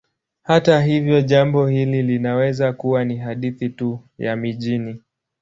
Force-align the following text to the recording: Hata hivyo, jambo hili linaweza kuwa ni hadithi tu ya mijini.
Hata 0.43 0.81
hivyo, 0.81 1.21
jambo 1.21 1.67
hili 1.67 2.03
linaweza 2.03 2.73
kuwa 2.73 3.05
ni 3.05 3.17
hadithi 3.17 3.69
tu 3.69 3.99
ya 4.17 4.35
mijini. 4.35 4.99